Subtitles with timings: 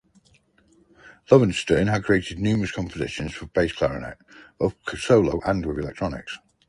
[1.29, 4.17] Lowenstern has created numerous compositions for bass clarinet,
[4.57, 6.39] both solo and with electronics.